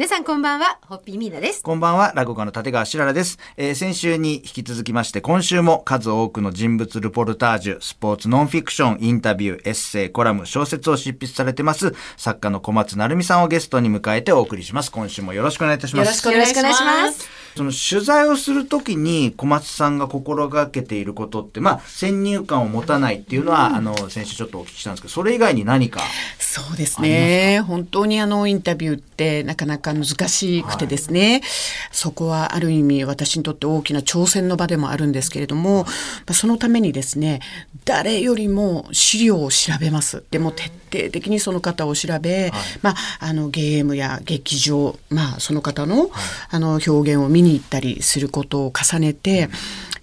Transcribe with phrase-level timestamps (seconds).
[0.00, 1.62] 皆さんこんばんは、ホッピーミーナです。
[1.62, 3.38] こんばんは、落語家の立川しららです。
[3.58, 14.90] えー先週に引き続きまして、今週も数多くの人物ルポルタージュ、スポーツノンフィクション、インタビュー、エッセイ、コラム、小説を執筆されてます、作家の小松成美さんをゲストに迎えてお送りします。
[14.90, 16.06] 今週もよろしくお願いいたします。
[16.06, 17.28] よろしくお願いします。
[17.56, 26.00] その取材をするときに小松さんが心がけていることって、まあ、先入観を持たないっていうのは、あの、先週ちょっとお聞きしたんですけど、それ以外に何か。
[26.38, 27.60] そうですね。
[27.66, 31.42] 本当にあのインタビューってなかなか難しくてですね、
[31.90, 35.90] そこはある意味私にとって大きな挑戦の場でもあるんですけれども、ま
[36.28, 37.40] あそのためにですね、
[37.84, 40.22] 誰よりも資料を調べます。
[40.30, 46.10] でも徹底的にその方を調べ、まあ、あのゲームや劇場、まあその方の、
[46.50, 49.48] あの表現を見に行ったりすることを重ねて、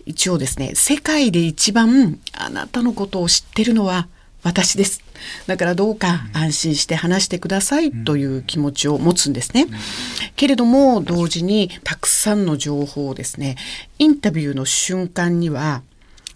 [0.06, 4.08] 一応ですね、世界で一番あなたのことを知ってるのは
[4.48, 5.04] 私です。
[5.46, 9.68] だからどうか安心して話してくださいという気持ちを持つんですね。
[10.38, 13.58] けれども同時にたくさんの情報をですね、
[14.00, 15.82] インタビューの瞬間には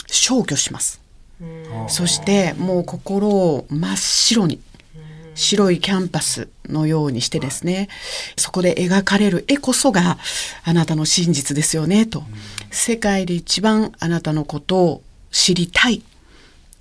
[0.08, 1.00] 消去します。
[1.88, 4.60] そしてもう心を真っ白に
[5.34, 7.88] 白いキャンパスのようにしてですね、
[8.36, 10.18] そこで描かれる絵こそが
[10.66, 12.24] あなたの真実ですよねと、
[12.72, 16.04] 世界で一番あなたのことを知りたい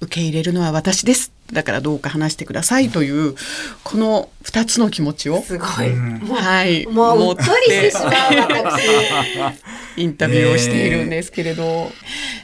[0.00, 3.34] 受け入れるのは私ですだからどうか話してくださいという
[3.82, 5.94] この2つの気持ちをすごい。
[5.94, 8.10] もう、はいもううっとりしてしまう
[8.64, 8.82] 私。
[9.96, 11.90] インタビューをしているんですけれど、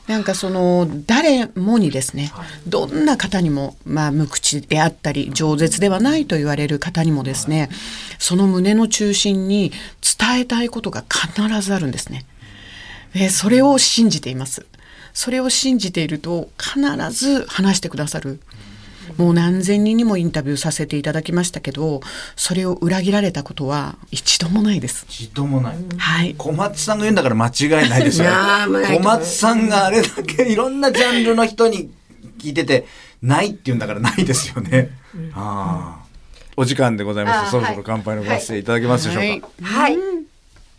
[0.09, 2.33] なんかその誰もにですね、
[2.67, 7.71] どんな方にも、まあ、無口であったり饒舌ではないと言われる方にもですね、
[8.19, 9.73] その胸の中心に
[10.19, 12.27] 伝えたいことが必ずあるんですね。
[13.15, 14.67] でそれを信じています。
[15.17, 16.79] それを信じていると必
[17.11, 18.39] ず話してくださる。
[19.17, 22.03] もう何千人にもインタビューさせていただきましたけど、
[22.37, 25.07] それを裏切られたことは一度もないです。
[25.09, 25.77] 一度もない。
[25.97, 26.35] はい。
[26.37, 28.29] 小松さんが言うんだから間違いないですよ。
[28.29, 31.91] 小松さんがあれだけいろんなジャンルの人に
[32.39, 32.87] 聞いてて、
[33.23, 34.91] ないって言うんだからないですよね。
[35.33, 36.07] ああ。
[36.59, 37.53] お時間でございます。
[37.53, 39.49] そろそろ乾杯のご発声いただけますでしょうか。
[39.63, 40.16] はいはい。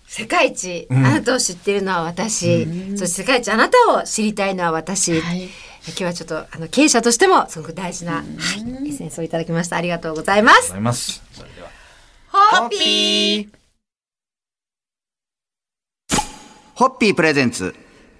[0.07, 2.65] 世界一、あなたを知ってるのは私、
[2.97, 5.19] そして世界一あなたを知りたいのは私。
[5.21, 5.49] はい
[5.87, 9.77] 今日はちょっとあの経営者としてもすごく大事な、はい、エッセンスをいただきました。
[9.77, 10.77] ありがとうございますござ。
[10.79, 11.23] います。
[11.31, 11.69] それでは。
[12.29, 13.57] ホッピー
[16.75, 17.73] ホッピープレゼンツ。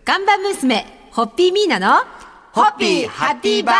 [0.05, 2.03] 看板娘、ホッピーミーナの、
[2.57, 3.75] ホッピーハッピーバー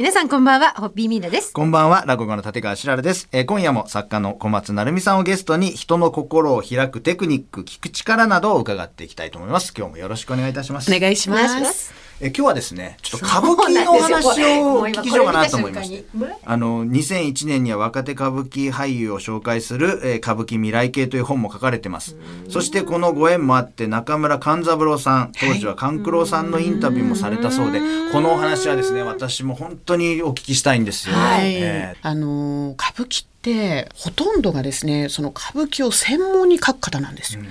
[0.00, 1.52] 皆さんこんばんは、ホッピーミーナです。
[1.52, 3.28] こんばんは、落語家の立川しららです。
[3.30, 9.72] えー今夜も作家の小松成美さんをゲストに人の心を開くテクニック、聞く力などを伺っていきたいと思います。
[9.78, 10.92] 今日もよろしくお願いいたします。
[10.92, 12.05] お願いします。
[12.18, 16.04] え今日はですね、ちょっと歌舞伎のお話をお聞きしようかなと思いまして。
[16.46, 22.16] あの、2001年には若手歌舞伎俳優を紹介する、えー歌舞伎未来系という本も書かれてます。
[22.48, 27.80] そしてこのご縁もあって中村勘三郎さん、当時は勘九郎さんのインタビューもされたそうで、
[28.12, 31.14] このお話はですね、私も本当にお聞きしたいんですよ。
[31.14, 32.08] はい、えー。
[32.08, 37.42] あの歌舞伎ってほとんどがですねその歌舞伎を専門に書く方なんですよ、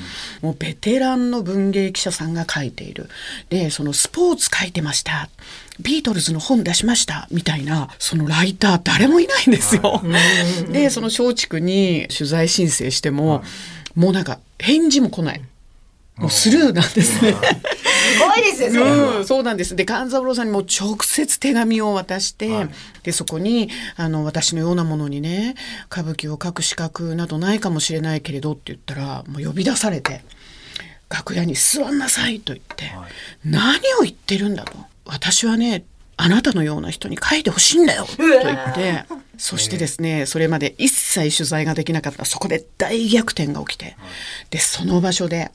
[0.42, 3.10] もうベテランの文芸記者さんが書いている。
[3.50, 5.30] でそのスポーツ書いてました。
[5.80, 7.28] ビートルズの本出しました。
[7.32, 10.02] みたいなそのライター誰もいないんですよ。
[10.70, 13.44] でその松竹に取材申請しても、
[13.96, 15.42] もうなんか返事も来ない。
[16.18, 17.34] もうスルーなんですね。
[17.34, 19.76] すごいですよ、それうん、そうなんです。
[19.76, 22.68] で、勘三郎さんにも直接手紙を渡して、
[23.04, 25.56] で、そこに、あの、私のようなものにね、
[25.92, 30.24] 歌舞伎を書く資格などないかもしれないけれどって言ったら、もう呼び出されて、
[31.10, 32.92] 楽屋に座んなさいと言って、
[33.44, 34.74] 何を言ってるんだと。
[35.06, 35.84] 私はね、
[36.18, 38.06] あなたのような人に書いてほしいんだよ。
[38.06, 39.04] と言って、
[39.38, 43.98] そしてですね、それまで一切取材ができなかった、そこで大逆転が起きて、
[44.50, 45.52] で、その場所で、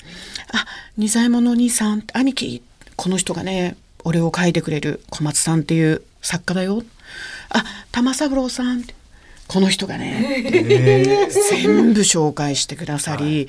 [0.53, 0.67] あ、
[0.97, 2.63] 二左衛門のお兄さん、兄貴、
[2.97, 6.83] この人がね、俺を書いてくれる小松さんっていう作家だよ。
[7.49, 8.81] あ、玉三郎さん。
[8.81, 8.95] って。
[9.51, 13.49] この人がね、全部紹介してくださり、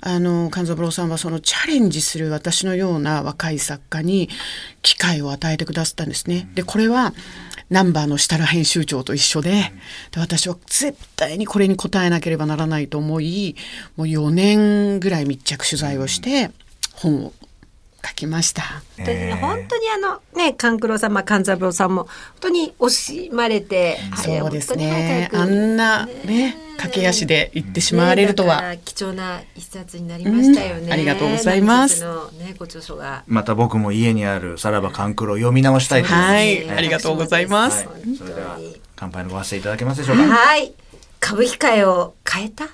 [0.00, 4.30] あの勘三郎さんはそのチャレンジする私のような若い作家に
[4.80, 6.48] 機会を与えてくださったんですね。
[6.54, 7.12] でこれは
[7.68, 9.50] ナンバーの設楽編集長と一緒で
[10.10, 13.54] で私は絶対にこれに応えなければならないと思い
[13.96, 16.50] もう4年ぐらい密着取材をして
[16.94, 17.32] 本を
[18.04, 18.62] 書きました。
[18.96, 22.10] 本当に本当にあのね勘九郎さん、まあ、勘三郎さんも本
[22.40, 25.30] 当に惜しまれて、そうですね。
[25.32, 32.02] あんなね駆け足で行ってしまわれるとは、ね、貴重な一冊になりましたよね、うん、ありがとうございます。
[32.02, 33.22] のねご著書が。
[33.28, 38.58] また僕も家にあるさらば勘九郎読み直したいとはい、ありがとうございます、はい、それでは
[38.96, 40.24] 乾杯のご発声いただけますでしょうか？
[40.24, 40.74] はい。
[41.24, 42.66] 歌舞伎界を変えた？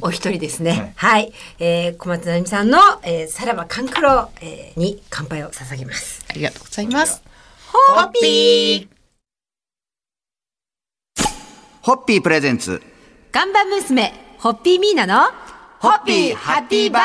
[0.00, 0.92] お一人ですね。
[0.96, 6.24] はい、はい、えー、小松成美さんの、えー、さらば勘九郎、えー、に乾杯を捧げます。
[6.28, 7.22] ありがとうございます。
[7.72, 8.98] ホッピー。
[11.82, 12.82] ホッピープレゼンツ。
[13.32, 15.47] 看板娘、ホッピーミーナの。
[15.80, 17.02] ホッピーハッピーバー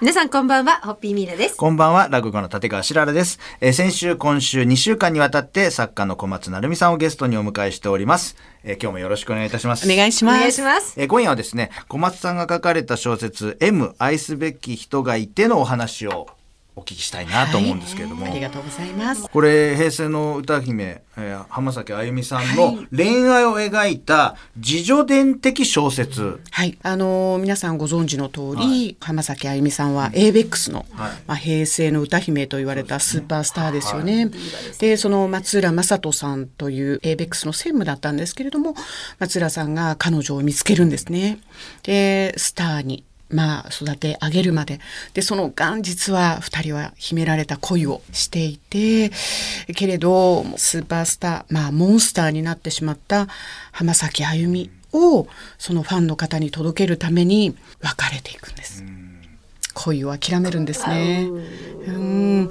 [0.00, 1.58] 皆さんこんばんは、ホッピーミーナです。
[1.58, 3.38] こんばんは、落語の立川しららです。
[3.60, 8.36] えー、先週、今週2週間にわたって作家の小松成美さんをゲストにお迎えしております。
[8.62, 9.86] えー、今日もよろしくお願いいたします。
[9.86, 10.36] お願いします。
[10.38, 10.98] お願いします。
[10.98, 16.26] えー、今夜はですね、小松さんが書かれた小説 M 愛すべき人がいてのお話を
[16.76, 19.28] お聞きしたいなと思うんですけれども、はい、ありがとうございます。
[19.28, 26.40] これ平成の歌姫、えー、浜崎あゆみさんの恋愛を描いた自助伝的小説。
[26.50, 34.30] はいあのー、皆さんご存知の通り、はい、浜崎あゆみさんは ABEX の、はい、まあ、平成の歌姫と言われたスーパースターですよね。
[34.80, 38.74] で、ね、その松浦正人さんという ABEX の専務だったんですけれども
[39.20, 41.38] 松浦さんが彼女を見つけるんですね。
[41.84, 44.80] でスターにまあ、育て上げるまで
[45.12, 49.10] でその間実は2人は秘められた恋をしていて
[49.74, 53.26] けれどスーパースター、まあ、モンスターになってしまった
[53.72, 55.26] 浜崎あゆみを
[55.58, 58.84] そのファンの方に届けるために別れていくんです。
[59.74, 61.28] 恋を諦めるんですね。
[61.86, 62.48] うん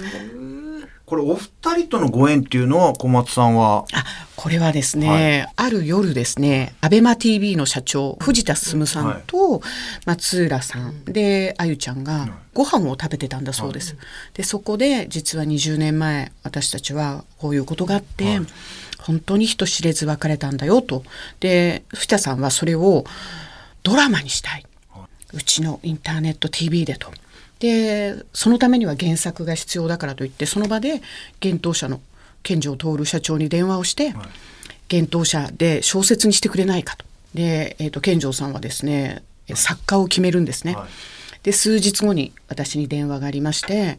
[1.14, 3.84] これお二人とのご縁っていうのは小松さんは？
[3.92, 9.62] あこれはですね、はい、ある夜ですねアベマ t v の社長藤田進さんと
[10.06, 11.04] 松浦さん。
[11.04, 13.96] であゆちゃんがご飯を食べてたんだそうです。
[14.34, 18.46] でそこで実は20年前私たちはこういうことがあって、はい、
[18.98, 21.04] 本当に人知れず別れたんだよと。
[21.38, 23.04] で藤田さんはそれを
[23.84, 24.66] ドラマにしたい。
[25.32, 27.12] うちのインターネット TV でと。
[27.64, 31.00] でそのためには原作が必要だからといってその場で
[31.42, 32.02] 幻冬舎の
[32.42, 34.14] 健城徹社長に電話をして、はい、
[34.92, 37.06] 幻冬舎で小説にしてくれないかと。
[37.32, 39.24] で、えーと、健城さんはですね
[39.54, 40.74] 作家を決めるんですね。
[40.74, 40.88] はい、
[41.42, 43.98] で数日後に私に電話がありまして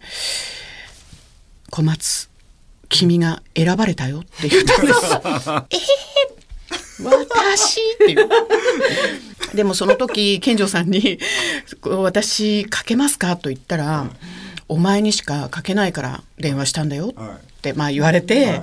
[1.71, 2.29] 「小松
[2.89, 4.99] 君が選ばれたよ」って言ったんです。
[4.99, 6.34] えー、
[7.03, 8.29] 私っていう。
[9.55, 11.19] でもその時健丈さんに
[11.83, 14.11] 「私かけますか?」と言ったら、うん
[14.67, 18.61] 「お前にしかかけないから電話したんだよ」って、まあ言われて「はい、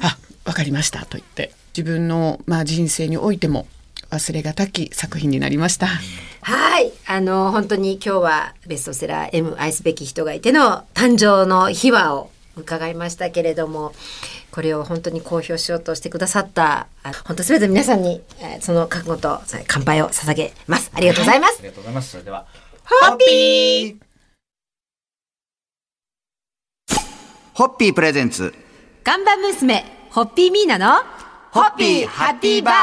[0.00, 3.66] あ分かりました」と言って自分の、まあ、人生においても
[4.10, 5.88] 忘れがたき作品になりました。
[6.40, 6.92] はい。
[7.06, 13.92] あの、本当に今日はベストセラー M 愛すべき人がいての誕生の秘話を伺いましたけれども、
[14.50, 16.86] これを本当に公表しようとしてくださった
[17.26, 20.90] 本当すべて皆さんに、えー、その覚悟と乾杯を捧げます。
[20.94, 22.10] ありがとうございます、ありがとうございます。
[22.10, 22.46] それでは
[22.84, 23.96] ホッピー！
[27.54, 28.54] ホッピープレゼンツ。
[29.02, 31.02] 看板娘ホッピーミーナの
[31.54, 32.74] ホッピーハッピーバー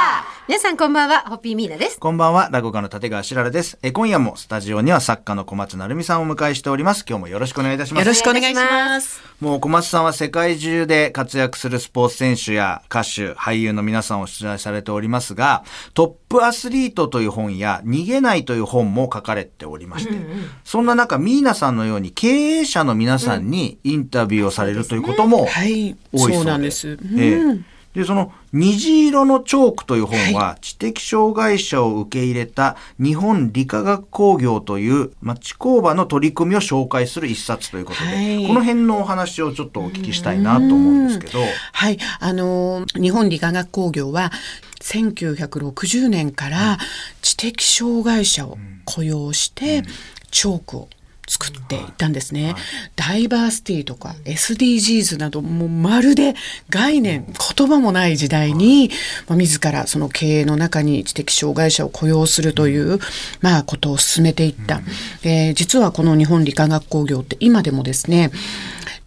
[0.47, 1.99] 皆さんこんばんは、ホッピーミーナです。
[1.99, 3.77] こんばんは、落語家の立川しららです。
[3.83, 7.03] え今夜もスタジオには作家の小松成美さんをお迎えしております。
[7.05, 8.05] 今日もよろしくお願いいたします。
[8.05, 9.21] よろしくお願いします。
[9.41, 26.87] もう小松さんは世界中で活躍するスポーツ選手や歌手、俳優の皆さんを取材されておりますが、トップアスリートという本や逃げないという本も書かれておりまして、うんうん、そんな中、ミーナさんのように経営者の皆さんにインタビューをされるということも多いそうで、うん、そうなんです。
[26.87, 41.39] うん、ええで、その虹色のチョークという本は、知的障害者を受け入れた日本理化学工業という町工場の取り組みを紹介する一冊ということで、はい、この辺のお話をちょっとお聞きしたいなと思うんですけど。
[41.73, 44.31] はい、あの日本理化学工業は
[44.79, 46.77] 1960年から
[47.21, 49.83] 知的障害者を雇用して、
[50.31, 50.89] チョークを
[51.31, 52.55] 作っていったんですね。
[52.97, 56.35] ダイバーシティとか SDGs などもうまるで
[56.69, 58.89] 概念、言葉もない時代に、
[59.29, 62.99] まあ、自らその経営の中に知的障害者を雇用するという、
[63.39, 64.81] まあ、ことを進めていった。
[65.23, 68.31] えー、実はこの日本理化学工業って今でもですね、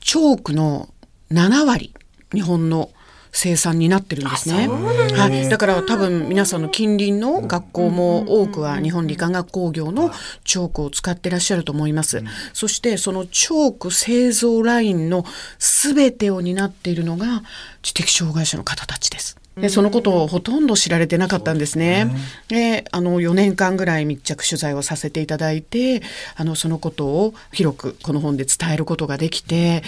[0.00, 0.88] チョークの
[1.30, 1.92] 7割、
[2.32, 2.88] 日本の
[3.34, 4.68] 生産になってるんですね。
[4.68, 10.12] はい、だから多分皆さんの近隣の学校も多くは日本理化学工業の
[10.44, 12.22] チョークを使ってらっしゃると思います。
[12.52, 15.24] そしてそのチョーク製造ラインの
[15.58, 17.42] 全てを担っているのが
[17.82, 19.36] 知的障害者の方たちです。
[19.56, 22.14] でそのことをほとんど知られてなかったんですね。
[22.48, 26.02] であの4年間ぐらい密着取材をさせていただいて
[26.36, 29.82] あのそのことを広くこの本で伝えることができて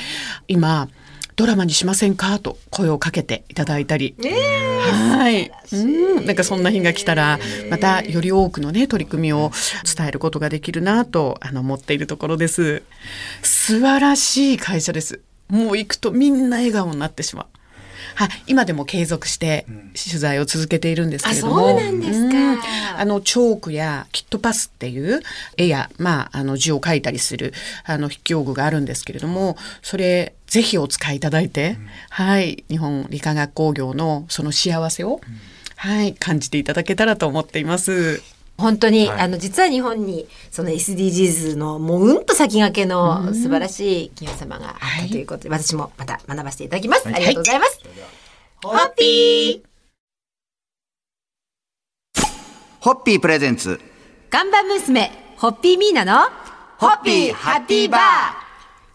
[0.48, 0.88] 今
[1.36, 2.38] ドラマにしませんか？
[2.38, 5.52] と声をかけていただいたり、えー、はい。
[5.72, 6.26] うん。
[6.26, 7.38] なんかそんな日が来たら
[7.70, 9.52] またより多くのね取り組みを
[9.96, 12.82] 伝えることができるなとあの思っているところです。
[13.42, 15.20] 素晴らしい会社です。
[15.48, 17.46] もう行くとみんな笑顔になってしまう
[18.16, 22.58] はい、今でも継続して取材を続けているんですけれども、うん、そうなんですか、うん、
[23.00, 25.20] あのチョークやキットパスっていう
[25.58, 27.52] 絵や、まあ、あの字を書いたりする
[27.84, 35.20] あの筆記用具があるんですけれどもそれぜひお使いいただいて、うん、はい日本理化学工業のその幸せを、
[35.76, 38.22] はい感じていただけたらと思っています。
[38.58, 47.80] 本当に、はい、あの実は日本にその SDGs のもううんと先駆けの素晴らしい企業様があったということで、はい、私もまた学ばせていただきます、はい、ありがとうございます、
[48.62, 49.66] ホッピー。
[52.80, 53.80] ホッピープレゼンツ。
[54.30, 56.30] 看板娘ホッピーミーナの
[56.78, 58.45] ホッピーハッピーバー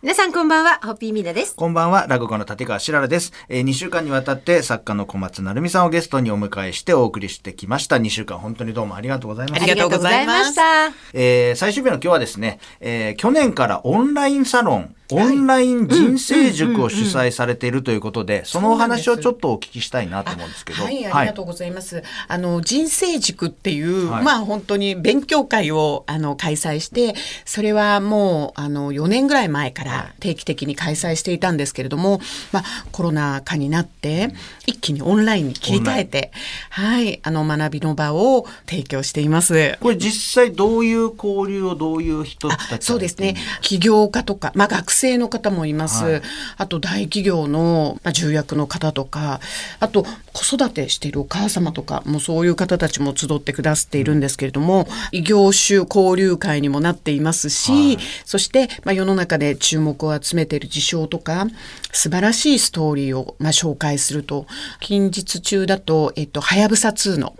[0.03, 1.55] 皆さんこんばんは、ホッピーミーナです。
[1.55, 3.34] こんばんは、落語の立川しららです。
[3.50, 7.98] えー、2週間にわたって作家の小松成美さんをゲストにお迎えしてお送りしてきました。
[7.98, 9.63] 2週間本当にどうもありがとうございました。
[9.63, 10.88] ありがとうございました。
[11.13, 20.84] えー、最終日の今日はですね、えー、去年からオンラインサロン、オンライン人生塾を主催されているということで、そのお話をちょっとお聞きしたいなと思うんですけど。
[20.84, 21.98] はい、ありがとうございます。
[21.98, 27.15] はい、あの、人生塾っていう、はい、まあ本当に勉強会をあの開催して、
[27.46, 34.34] それはもうあの4年ぐらい前から定期的に開催していたんですけれども、まあコロナ禍になって、
[34.65, 36.32] 一気にオンラインに切り替えて、
[36.70, 39.77] はい、あの学びの場を提供しています。
[39.80, 43.36] これ実際どういう交流をどういう人たちそうですね。
[43.62, 46.22] 起業家とか、まあ学生生の方もいます、はい、
[46.58, 49.39] あと大企業の、まあ、重役の方とか
[49.79, 61.48] あと子育てしているお母様とかもそういう方たちも集ってくださっているんですけれども異業種交流会にもなっていますし、はい、そして、まあ、世の中で注目を集めている事象とか
[61.91, 64.46] 素晴らしいストーリーを、まあ、紹介すると
[64.79, 67.36] 近日中だと「えっと、はやぶさ2」の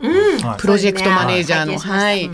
[0.58, 2.30] プロジェクトマネージャーの、はい、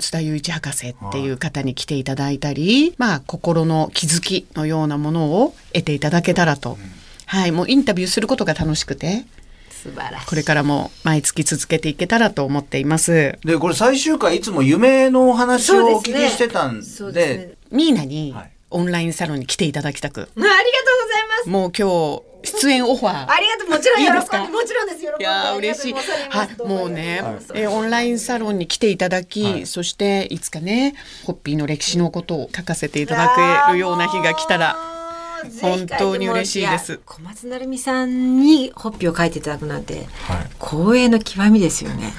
[0.00, 6.78] 津田雄一博士っていう方に来ていただいたり、はい、まあ心の気づきのようなものを得ていただけたらと、うん、
[7.26, 9.24] はいもうインタビューすることが楽しくて
[9.70, 10.26] 素晴らしい。
[10.26, 13.38] これからも毎月続けていけたらと思っています。
[13.44, 17.36] でこれ最終回いつも夢のお話をお聞きしてたんで、ね。
[17.36, 18.34] ね、ミーナに
[18.70, 21.48] オンラインサロンに来ていただきたく、 ありがとうございます。
[21.48, 21.88] もう今
[22.18, 23.30] 日出演オファー。
[23.30, 25.00] ありがとう、もちろん喜んで、もちろんです。
[25.00, 25.20] 喜んで。
[25.20, 25.94] いや嬉しい。
[25.94, 27.22] はい、もうね、
[27.54, 30.94] えオンラインサロンに来ていただき、はい、そしていつかね、
[31.24, 34.89] ホッピーの歴史のことを書かせていただけるような日が来たら。
[35.60, 37.00] 本当に嬉しいです。
[37.04, 40.06] 小松成美さんにホッピーを書いていただくなんて、はい、
[40.60, 42.12] 光栄の極みですよね。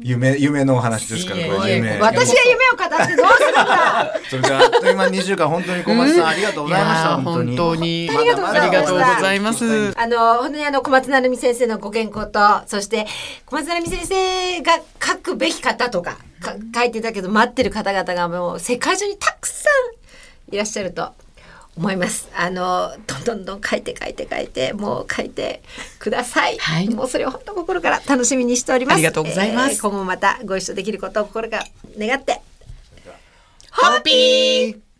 [0.00, 1.98] 夢夢のお話ですから、これ夢。
[1.98, 4.14] 私が夢を語ってどうするんだ。
[4.30, 7.16] それからあっという間二週間本当に小松さんありがとうございました。
[7.16, 8.52] 本当にありがとうご
[9.20, 9.98] ざいます。
[9.98, 13.06] あの本当にあの小松成美先生のご健康と、そして
[13.46, 16.18] 小松成美先生が書くべき方とか
[16.74, 19.68] 書いてたけど待ってる方々がもう世界中にたくさ
[20.50, 21.12] んいらっしゃると
[21.76, 22.28] 思います。
[22.36, 25.62] あのどんどんどん書いて書いて書いてもう書いて
[25.98, 26.58] ください。
[26.58, 28.94] はい、もうそれを本当心から楽しみにしております。
[28.94, 29.74] ありがとうございます。
[29.74, 31.64] えー、今後またご一緒できることを心から
[31.98, 32.40] 願って。
[33.70, 34.93] ハッピー